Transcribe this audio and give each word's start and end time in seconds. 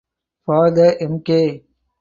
For 0.47 0.71
the 0.71 0.97
Mk. 0.99 1.63